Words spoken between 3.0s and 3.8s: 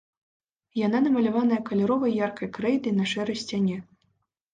на шэрай сцяне.